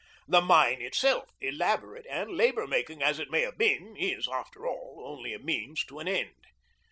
[0.27, 5.03] The mine itself, elaborate and labour making as it may have been, is, after all,
[5.05, 6.47] only a means to an end.